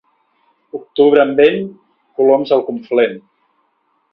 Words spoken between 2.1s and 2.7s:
coloms al